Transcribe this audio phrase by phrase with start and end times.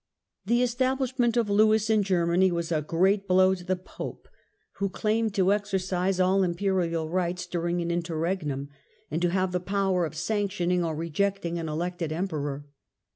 [0.47, 4.27] The establishment of Lewis in Germany was a great blow to the Pope,
[4.77, 8.69] who claimed to exercise all Imperial rights dm ing an interregnum,
[9.11, 12.65] and to have the power of sanctioning or rejecting an elected Emperor.